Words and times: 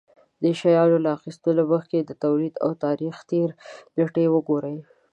د 0.43 0.45
شيانو 0.59 0.97
له 1.05 1.09
اخيستلو 1.17 1.63
مخکې 1.73 1.95
يې 1.99 2.03
د 2.07 2.11
توليد 2.23 2.55
او 2.63 2.71
تاريختېر 2.83 3.49
نېټې 3.95 4.25
وگورئ. 4.33 4.77